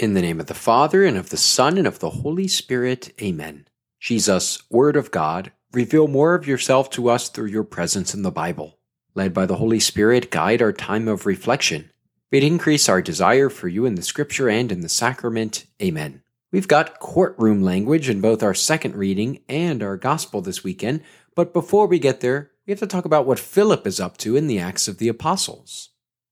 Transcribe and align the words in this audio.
In 0.00 0.14
the 0.14 0.22
name 0.22 0.40
of 0.40 0.46
the 0.46 0.54
Father, 0.54 1.04
and 1.04 1.18
of 1.18 1.28
the 1.28 1.36
Son, 1.36 1.76
and 1.76 1.86
of 1.86 1.98
the 1.98 2.08
Holy 2.08 2.48
Spirit. 2.48 3.12
Amen. 3.20 3.68
Jesus, 3.98 4.62
Word 4.70 4.96
of 4.96 5.10
God, 5.10 5.52
reveal 5.74 6.08
more 6.08 6.34
of 6.34 6.46
yourself 6.46 6.88
to 6.92 7.10
us 7.10 7.28
through 7.28 7.48
your 7.48 7.64
presence 7.64 8.14
in 8.14 8.22
the 8.22 8.30
Bible. 8.30 8.78
Led 9.14 9.34
by 9.34 9.44
the 9.44 9.56
Holy 9.56 9.78
Spirit, 9.78 10.30
guide 10.30 10.62
our 10.62 10.72
time 10.72 11.06
of 11.06 11.26
reflection. 11.26 11.90
May 12.32 12.38
it 12.38 12.44
increase 12.44 12.88
our 12.88 13.02
desire 13.02 13.50
for 13.50 13.68
you 13.68 13.84
in 13.84 13.94
the 13.94 14.00
Scripture 14.00 14.48
and 14.48 14.72
in 14.72 14.80
the 14.80 14.88
sacrament. 14.88 15.66
Amen. 15.82 16.22
We've 16.50 16.66
got 16.66 16.98
courtroom 16.98 17.62
language 17.62 18.08
in 18.08 18.22
both 18.22 18.42
our 18.42 18.54
second 18.54 18.96
reading 18.96 19.40
and 19.50 19.82
our 19.82 19.98
Gospel 19.98 20.40
this 20.40 20.64
weekend, 20.64 21.02
but 21.34 21.52
before 21.52 21.86
we 21.86 21.98
get 21.98 22.20
there, 22.22 22.52
we 22.66 22.70
have 22.70 22.80
to 22.80 22.86
talk 22.86 23.04
about 23.04 23.26
what 23.26 23.38
Philip 23.38 23.86
is 23.86 24.00
up 24.00 24.16
to 24.16 24.34
in 24.34 24.46
the 24.46 24.60
Acts 24.60 24.88
of 24.88 24.96
the 24.96 25.08
Apostles. 25.08 25.89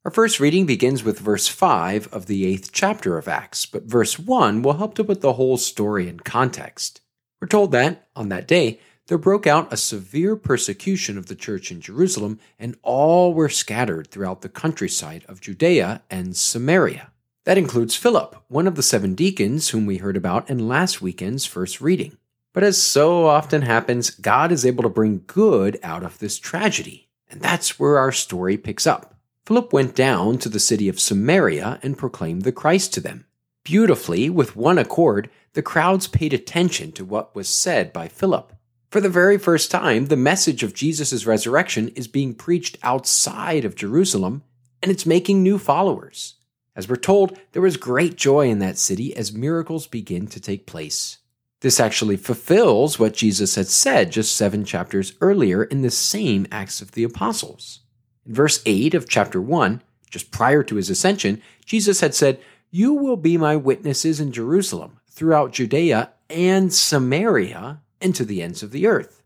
Our 0.09 0.15
first 0.15 0.41
reading 0.41 0.65
begins 0.65 1.05
with 1.05 1.19
verse 1.19 1.49
5 1.49 2.15
of 2.15 2.25
the 2.25 2.47
eighth 2.47 2.73
chapter 2.73 3.19
of 3.19 3.29
Acts, 3.29 3.67
but 3.67 3.83
verse 3.83 4.19
1 4.19 4.63
will 4.63 4.79
help 4.79 4.95
to 4.95 5.05
put 5.05 5.21
the 5.21 5.35
whole 5.35 5.59
story 5.59 6.09
in 6.09 6.21
context. 6.21 7.03
We're 7.43 7.49
told 7.49 7.73
that, 7.73 8.09
on 8.17 8.31
that 8.31 8.49
day, 8.49 8.81
there 9.09 9.19
broke 9.19 9.47
out 9.47 9.71
a 9.71 9.77
severe 9.77 10.35
persecution 10.35 11.19
of 11.19 11.27
the 11.27 11.35
church 11.35 11.71
in 11.71 11.83
Jerusalem, 11.83 12.41
and 12.59 12.79
all 12.83 13.35
were 13.35 13.51
scattered 13.51 14.11
throughout 14.11 14.41
the 14.41 14.49
countryside 14.49 15.27
of 15.29 15.43
Judea 15.43 16.01
and 16.09 16.35
Samaria. 16.35 17.13
That 17.45 17.59
includes 17.59 17.95
Philip, 17.95 18.35
one 18.49 18.67
of 18.67 18.77
the 18.77 18.83
seven 18.83 19.15
deacons 19.15 19.69
whom 19.69 19.85
we 19.85 19.99
heard 19.99 20.17
about 20.17 20.49
in 20.49 20.69
last 20.69 21.03
weekend's 21.03 21.45
first 21.45 21.83
reading. 21.83 22.17
But 22.55 22.63
as 22.63 22.81
so 22.81 23.27
often 23.27 23.61
happens, 23.61 24.09
God 24.09 24.53
is 24.53 24.65
able 24.65 24.85
to 24.85 24.89
bring 24.89 25.25
good 25.27 25.79
out 25.83 26.03
of 26.03 26.19
this 26.19 26.39
tragedy, 26.39 27.11
and 27.29 27.43
that's 27.43 27.79
where 27.79 27.99
our 27.99 28.11
story 28.11 28.57
picks 28.57 28.87
up. 28.87 29.17
Philip 29.49 29.73
went 29.73 29.95
down 29.95 30.37
to 30.37 30.51
the 30.51 30.61
city 30.61 30.91
of 30.91 31.01
Samaria 31.01 31.81
and 31.83 31.97
proclaimed 31.97 32.43
the 32.43 32.53
Christ 32.53 32.93
to 32.93 33.01
them. 33.01 33.25
Beautifully, 33.65 34.29
with 34.29 34.57
one 34.57 34.77
accord, 34.77 35.31
the 35.55 35.63
crowds 35.63 36.07
paid 36.07 36.35
attention 36.35 36.93
to 36.93 37.05
what 37.07 37.35
was 37.35 37.49
said 37.49 37.91
by 37.91 38.09
Philip. 38.09 38.53
For 38.91 39.01
the 39.01 39.09
very 39.09 39.39
first 39.39 39.71
time, 39.71 40.09
the 40.09 40.19
message 40.19 40.63
of 40.63 40.75
Jesus' 40.75 41.25
resurrection 41.25 41.89
is 41.97 42.07
being 42.09 42.35
preached 42.35 42.77
outside 42.83 43.65
of 43.65 43.75
Jerusalem, 43.75 44.43
and 44.83 44.93
it's 44.93 45.07
making 45.07 45.43
new 45.43 45.57
followers. 45.57 46.35
As 46.77 46.87
we're 46.87 46.97
told, 46.97 47.39
there 47.53 47.63
was 47.63 47.79
great 47.79 48.17
joy 48.17 48.51
in 48.51 48.59
that 48.59 48.77
city 48.77 49.17
as 49.17 49.33
miracles 49.33 49.87
begin 49.87 50.27
to 50.27 50.41
take 50.41 50.67
place. 50.67 51.21
This 51.61 51.81
actually 51.81 52.19
fulfills 52.19 52.99
what 52.99 53.15
Jesus 53.15 53.55
had 53.55 53.69
said 53.69 54.13
just 54.13 54.37
seven 54.37 54.67
chapters 54.67 55.15
earlier 55.23 55.65
in 55.65 55.81
the 55.81 55.91
same 55.91 56.47
Acts 56.53 56.83
of 56.83 56.93
the 56.93 57.05
Apostles. 57.05 57.81
In 58.29 58.35
verse 58.35 58.61
8 58.67 58.93
of 58.93 59.09
chapter 59.09 59.41
1, 59.41 59.83
just 60.11 60.31
prior 60.31 60.63
to 60.63 60.77
his 60.77 60.91
ascension, 60.91 61.41
Jesus 61.65 62.01
had 62.01 62.15
said, 62.15 62.39
You 62.71 62.93
will 62.93 63.17
be 63.17 63.39
my 63.39 63.57
witnesses 63.57 64.21
in 64.21 64.33
Jerusalem, 64.33 65.01
throughout 65.09 65.53
Judea 65.53 66.11
and 66.29 66.73
Samaria, 66.73 67.81
and 68.03 68.15
to 68.15 68.27
the 68.27 68.43
ends 68.43 68.63
of 68.63 68.71
the 68.71 68.87
earth. 68.87 69.23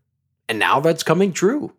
And 0.47 0.57
now 0.57 0.79
that's 0.79 1.03
coming 1.03 1.33
true. 1.33 1.73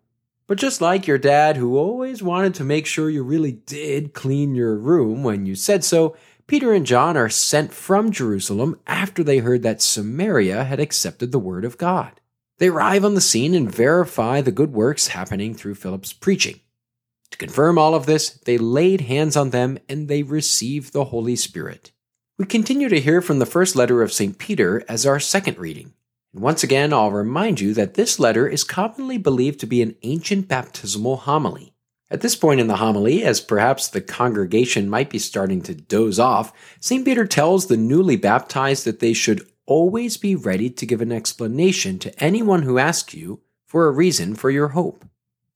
But 0.45 0.59
just 0.59 0.81
like 0.81 1.07
your 1.07 1.17
dad, 1.17 1.57
who 1.57 1.77
always 1.77 2.21
wanted 2.21 2.53
to 2.55 2.63
make 2.63 2.85
sure 2.85 3.09
you 3.09 3.23
really 3.23 3.53
did 3.53 4.13
clean 4.13 4.53
your 4.53 4.75
room 4.77 5.23
when 5.23 5.47
you 5.47 5.55
said 5.55 5.83
so, 5.83 6.15
Peter 6.45 6.73
and 6.73 6.85
John 6.85 7.17
are 7.17 7.29
sent 7.29 7.73
from 7.73 8.11
Jerusalem 8.11 8.79
after 8.85 9.23
they 9.23 9.39
heard 9.39 9.63
that 9.63 9.81
Samaria 9.81 10.63
had 10.63 10.79
accepted 10.79 11.31
the 11.31 11.39
word 11.39 11.65
of 11.65 11.79
God. 11.79 12.21
They 12.59 12.67
arrive 12.67 13.03
on 13.03 13.15
the 13.15 13.21
scene 13.21 13.55
and 13.55 13.73
verify 13.73 14.41
the 14.41 14.51
good 14.51 14.71
works 14.71 15.07
happening 15.07 15.55
through 15.55 15.75
Philip's 15.75 16.13
preaching. 16.13 16.59
To 17.35 17.47
confirm 17.47 17.77
all 17.77 17.93
of 17.93 18.05
this, 18.05 18.29
they 18.29 18.57
laid 18.57 19.01
hands 19.01 19.35
on 19.35 19.49
them 19.49 19.77
and 19.89 20.07
they 20.07 20.23
received 20.23 20.93
the 20.93 21.03
Holy 21.03 21.35
Spirit. 21.35 21.91
We 22.37 22.45
continue 22.45 22.87
to 22.87 23.01
hear 23.01 23.21
from 23.21 23.39
the 23.39 23.45
first 23.45 23.75
letter 23.75 24.01
of 24.01 24.13
St. 24.13 24.37
Peter 24.37 24.85
as 24.87 25.05
our 25.05 25.19
second 25.19 25.57
reading. 25.57 25.91
And 26.33 26.41
once 26.41 26.63
again, 26.63 26.93
I'll 26.93 27.11
remind 27.11 27.59
you 27.59 27.73
that 27.73 27.95
this 27.95 28.21
letter 28.21 28.47
is 28.47 28.63
commonly 28.63 29.17
believed 29.17 29.59
to 29.59 29.65
be 29.65 29.81
an 29.81 29.97
ancient 30.03 30.47
baptismal 30.47 31.17
homily. 31.17 31.73
At 32.09 32.21
this 32.21 32.37
point 32.37 32.61
in 32.61 32.67
the 32.67 32.77
homily, 32.77 33.25
as 33.25 33.41
perhaps 33.41 33.89
the 33.89 33.99
congregation 33.99 34.89
might 34.89 35.09
be 35.09 35.19
starting 35.19 35.61
to 35.63 35.75
doze 35.75 36.19
off, 36.19 36.53
St. 36.79 37.03
Peter 37.03 37.27
tells 37.27 37.67
the 37.67 37.75
newly 37.75 38.15
baptized 38.15 38.85
that 38.85 39.01
they 39.01 39.11
should 39.11 39.45
always 39.65 40.15
be 40.15 40.37
ready 40.37 40.69
to 40.69 40.85
give 40.85 41.01
an 41.01 41.11
explanation 41.11 41.99
to 41.99 42.17
anyone 42.23 42.61
who 42.61 42.79
asks 42.79 43.13
you 43.13 43.41
for 43.67 43.87
a 43.87 43.91
reason 43.91 44.35
for 44.35 44.49
your 44.49 44.69
hope. 44.69 45.03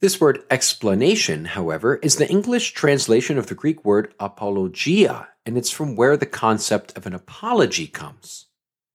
This 0.01 0.21
word 0.21 0.43
explanation, 0.49 1.43
however, 1.43 1.97
is 1.97 2.15
the 2.15 2.29
English 2.29 2.71
translation 2.71 3.37
of 3.37 3.47
the 3.47 3.55
Greek 3.55 3.83
word 3.83 4.13
apologia, 4.17 5.27
and 5.45 5.57
it's 5.57 5.69
from 5.69 5.97
where 5.97 6.15
the 6.15 6.25
concept 6.25 6.97
of 6.97 7.05
an 7.05 7.13
apology 7.13 7.85
comes. 7.85 8.45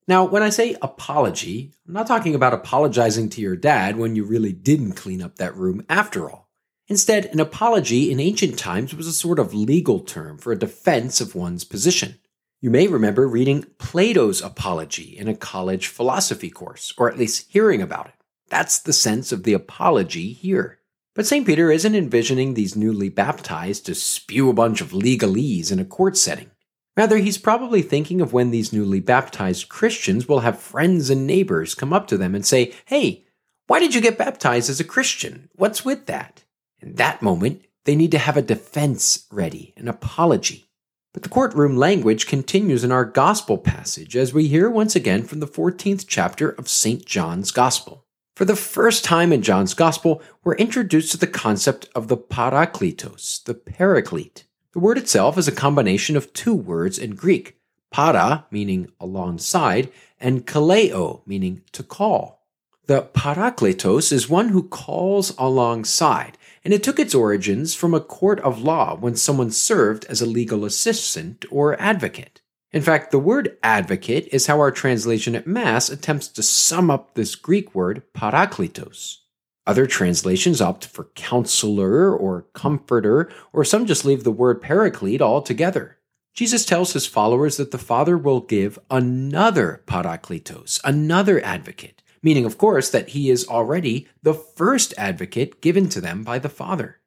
Now, 0.09 0.25
when 0.25 0.43
I 0.43 0.49
say 0.49 0.79
apology, 0.81 1.75
I'm 1.87 1.93
not 1.93 2.07
talking 2.07 2.35
about 2.35 2.55
apologizing 2.55 3.29
to 3.31 3.43
your 3.43 3.55
dad 3.55 3.99
when 3.99 4.17
you 4.17 4.25
really 4.25 4.55
didn't 4.55 4.93
clean 4.93 5.21
up 5.21 5.37
that 5.37 5.55
room 5.55 5.85
after 5.91 6.31
all. 6.31 6.49
Instead, 6.89 7.27
an 7.27 7.41
apology 7.41 8.11
in 8.11 8.19
ancient 8.19 8.59
times 8.59 8.95
was 8.95 9.07
a 9.07 9.13
sort 9.13 9.39
of 9.39 9.53
legal 9.53 10.01
term 10.01 10.39
for 10.39 10.53
a 10.53 10.59
defense 10.59 11.21
of 11.21 11.35
one's 11.35 11.65
position. 11.65 12.19
You 12.63 12.71
may 12.71 12.87
remember 12.87 13.29
reading 13.29 13.67
Plato's 13.77 14.41
Apology 14.41 15.19
in 15.19 15.29
a 15.29 15.37
college 15.37 15.87
philosophy 15.87 16.49
course, 16.49 16.95
or 16.97 17.11
at 17.11 17.19
least 17.19 17.53
hearing 17.53 17.83
about 17.83 18.07
it. 18.07 18.15
That's 18.49 18.79
the 18.79 18.95
sense 18.95 19.33
of 19.33 19.43
the 19.43 19.53
apology 19.53 20.33
here. 20.33 20.79
But 21.15 21.27
St. 21.27 21.47
Peter 21.47 21.71
isn't 21.71 21.95
envisioning 21.95 22.55
these 22.55 22.75
newly 22.75 23.09
baptized 23.09 23.87
to 23.87 23.95
spew 23.95 24.51
a 24.51 24.55
bunch 24.55 24.81
of 24.81 24.91
legalese 24.91 25.71
in 25.71 25.79
a 25.79 25.85
court 25.85 26.17
setting. 26.17 26.51
Rather, 26.97 27.19
he's 27.19 27.39
probably 27.39 27.83
thinking 27.83 28.21
of 28.21 28.33
when 28.33 28.51
these 28.51 28.73
newly 28.73 29.01
baptized 29.01 29.69
Christians 29.69 30.29
will 30.29 30.41
have 30.41 30.59
friends 30.59 31.11
and 31.11 31.27
neighbors 31.27 31.75
come 31.75 31.93
up 31.93 32.07
to 32.09 32.17
them 32.17 32.35
and 32.35 32.45
say, 32.45 32.73
Hey, 32.87 33.25
why 33.67 33.79
did 33.79 33.95
you 33.95 34.01
get 34.01 34.19
baptized 34.19 34.69
as 34.69 34.81
a 34.81 34.85
Christian? 34.85 35.49
What's 35.55 35.85
with 35.85 36.07
that? 36.07 36.45
In 36.81 36.95
that 36.97 37.23
moment, 37.23 37.65
they 37.85 37.97
need 37.97 38.11
to 38.11 38.19
have 38.19 38.37
a 38.37 38.43
defense 38.43 39.27
ready, 39.31 39.73
an 39.77 39.89
apology. 39.89 40.67
But 41.13 41.23
the 41.23 41.29
courtroom 41.29 41.77
language 41.77 42.27
continues 42.27 42.83
in 42.83 42.91
our 42.91 43.05
gospel 43.05 43.57
passage 43.57 44.17
as 44.17 44.35
we 44.35 44.49
hear 44.49 44.69
once 44.69 44.97
again 44.97 45.23
from 45.23 45.41
the 45.41 45.47
14th 45.47 46.07
chapter 46.09 46.51
of 46.51 46.69
St. 46.69 47.05
John's 47.07 47.53
Gospel. 47.53 48.04
For 48.35 48.45
the 48.45 48.57
first 48.57 49.05
time 49.05 49.33
in 49.33 49.43
John's 49.43 49.75
Gospel, 49.75 50.21
we're 50.43 50.57
introduced 50.57 51.13
to 51.13 51.17
the 51.17 51.29
concept 51.29 51.89
of 51.95 52.09
the 52.09 52.17
parakletos, 52.17 53.45
the 53.45 53.55
paraclete. 53.55 54.43
The 54.73 54.81
word 54.81 54.99
itself 54.99 55.39
is 55.39 55.47
a 55.47 55.53
combination 55.53 56.17
of 56.17 56.33
two 56.33 56.53
words 56.53 56.99
in 56.99 57.15
Greek, 57.15 57.61
para, 57.93 58.47
meaning 58.51 58.91
alongside, 58.99 59.93
and 60.19 60.45
kaleo, 60.49 61.23
meaning 61.27 61.63
to 61.71 61.85
call. 61.85 62.45
The 62.87 63.03
parakletos 63.03 64.11
is 64.11 64.29
one 64.29 64.49
who 64.49 64.65
calls 64.65 65.33
alongside, 65.39 66.37
and 66.65 66.75
it 66.75 66.83
took 66.83 66.99
its 66.99 67.15
origins 67.15 67.77
from 67.77 67.95
a 67.95 68.01
court 68.01 68.41
of 68.41 68.61
law 68.61 68.97
when 68.97 69.15
someone 69.15 69.53
served 69.53 70.07
as 70.07 70.21
a 70.21 70.27
legal 70.27 70.65
assistant 70.65 71.45
or 71.53 71.81
advocate. 71.81 72.41
In 72.75 72.83
fact, 72.83 73.13
the 73.13 73.21
word 73.21 73.57
advocate 73.63 74.27
is 74.33 74.49
how 74.49 74.59
our 74.59 74.73
translation 74.73 75.37
at 75.37 75.47
Mass 75.47 75.89
attempts 75.89 76.27
to 76.27 76.43
sum 76.43 76.91
up 76.91 77.15
this 77.15 77.37
Greek 77.37 77.73
word 77.73 78.03
parakletos. 78.15 79.19
Other 79.65 79.87
translations 79.87 80.61
opt 80.61 80.85
for 80.85 81.05
counselor 81.15 82.13
or 82.13 82.49
comforter, 82.53 83.31
or 83.53 83.65
some 83.65 83.87
just 83.87 84.05
leave 84.05 84.25
the 84.25 84.33
word 84.33 84.61
paraclete 84.61 85.23
altogether. 85.23 85.99
Jesus 86.35 86.65
tells 86.65 86.95
his 86.95 87.07
followers 87.07 87.59
that 87.59 87.71
the 87.71 87.79
Father 87.79 88.19
will 88.19 88.41
give 88.41 88.77
another 88.91 89.85
parakletos, 89.87 90.81
another 90.83 91.41
advocate, 91.45 92.03
meaning, 92.25 92.45
of 92.45 92.59
course, 92.59 92.91
that 92.91 93.11
he 93.11 93.31
is 93.31 93.47
already 93.47 94.09
the 94.25 94.35
first 94.35 94.93
advocate 94.99 95.61
given 95.61 95.89
to 95.91 96.01
them 96.01 96.25
by 96.25 96.41
the 96.41 96.49
Father. 96.49 96.99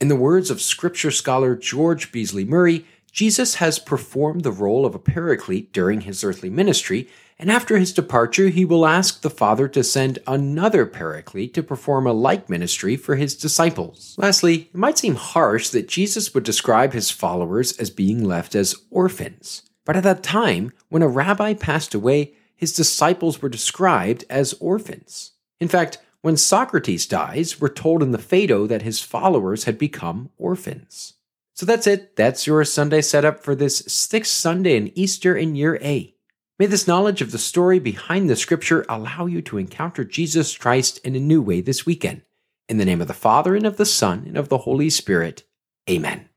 In 0.00 0.08
the 0.08 0.16
words 0.16 0.50
of 0.50 0.60
scripture 0.60 1.10
scholar 1.10 1.56
George 1.56 2.12
Beasley 2.12 2.44
Murray, 2.44 2.84
Jesus 3.14 3.54
has 3.54 3.78
performed 3.78 4.42
the 4.42 4.50
role 4.50 4.84
of 4.84 4.92
a 4.96 4.98
paraclete 4.98 5.72
during 5.72 6.00
his 6.00 6.24
earthly 6.24 6.50
ministry, 6.50 7.08
and 7.38 7.48
after 7.48 7.78
his 7.78 7.92
departure, 7.92 8.48
he 8.48 8.64
will 8.64 8.84
ask 8.84 9.20
the 9.20 9.30
Father 9.30 9.68
to 9.68 9.84
send 9.84 10.18
another 10.26 10.84
paraclete 10.84 11.54
to 11.54 11.62
perform 11.62 12.08
a 12.08 12.12
like 12.12 12.50
ministry 12.50 12.96
for 12.96 13.14
his 13.14 13.36
disciples. 13.36 14.16
Lastly, 14.18 14.62
it 14.62 14.74
might 14.74 14.98
seem 14.98 15.14
harsh 15.14 15.68
that 15.68 15.86
Jesus 15.86 16.34
would 16.34 16.42
describe 16.42 16.92
his 16.92 17.12
followers 17.12 17.76
as 17.78 17.88
being 17.88 18.24
left 18.24 18.56
as 18.56 18.74
orphans. 18.90 19.62
But 19.84 19.94
at 19.96 20.02
that 20.02 20.24
time, 20.24 20.72
when 20.88 21.02
a 21.02 21.08
rabbi 21.08 21.54
passed 21.54 21.94
away, 21.94 22.32
his 22.56 22.72
disciples 22.72 23.40
were 23.40 23.48
described 23.48 24.24
as 24.28 24.54
orphans. 24.54 25.34
In 25.60 25.68
fact, 25.68 25.98
when 26.22 26.36
Socrates 26.36 27.06
dies, 27.06 27.60
we're 27.60 27.68
told 27.68 28.02
in 28.02 28.10
the 28.10 28.18
Phaedo 28.18 28.66
that 28.66 28.82
his 28.82 29.00
followers 29.00 29.64
had 29.64 29.78
become 29.78 30.30
orphans. 30.36 31.14
So 31.54 31.64
that's 31.64 31.86
it. 31.86 32.16
That's 32.16 32.46
your 32.46 32.64
Sunday 32.64 33.00
setup 33.00 33.42
for 33.42 33.54
this 33.54 33.78
sixth 33.86 34.32
Sunday 34.32 34.76
in 34.76 34.96
Easter 34.98 35.36
in 35.36 35.54
year 35.54 35.78
A. 35.82 36.14
May 36.58 36.66
this 36.66 36.86
knowledge 36.86 37.20
of 37.20 37.32
the 37.32 37.38
story 37.38 37.78
behind 37.78 38.28
the 38.28 38.36
scripture 38.36 38.84
allow 38.88 39.26
you 39.26 39.40
to 39.42 39.58
encounter 39.58 40.04
Jesus 40.04 40.56
Christ 40.56 40.98
in 40.98 41.14
a 41.14 41.20
new 41.20 41.40
way 41.40 41.60
this 41.60 41.86
weekend. 41.86 42.22
In 42.68 42.78
the 42.78 42.84
name 42.84 43.00
of 43.00 43.08
the 43.08 43.14
Father, 43.14 43.54
and 43.54 43.66
of 43.66 43.76
the 43.76 43.86
Son, 43.86 44.24
and 44.26 44.36
of 44.36 44.48
the 44.48 44.58
Holy 44.58 44.88
Spirit. 44.88 45.44
Amen. 45.88 46.28